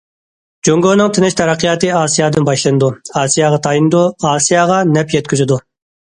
[0.69, 2.91] جۇڭگونىڭ تىنچ تەرەققىياتى ئاسىيادىن باشلىنىدۇ،
[3.23, 5.63] ئاسىياغا تايىنىدۇ، ئاسىياغا نەپ يەتكۈزىدۇ.